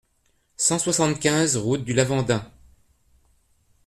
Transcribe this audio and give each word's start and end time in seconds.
cent 0.57 0.79
soixante-quinze 0.79 1.57
route 1.57 1.83
du 1.83 1.93
Lavandin 1.93 2.43